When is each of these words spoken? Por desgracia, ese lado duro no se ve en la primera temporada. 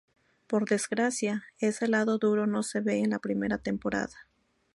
Por 0.47 0.67
desgracia, 0.67 1.43
ese 1.59 1.87
lado 1.87 2.17
duro 2.17 2.47
no 2.47 2.63
se 2.63 2.79
ve 2.81 2.97
en 3.01 3.11
la 3.11 3.19
primera 3.19 3.59
temporada. 3.59 4.27